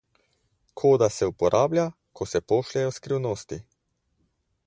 Koda 0.81 1.09
se 1.17 1.27
uporablja, 1.33 1.85
ko 2.19 2.27
se 2.31 2.41
pošljejo 2.53 2.95
skrivnosti. 2.99 3.63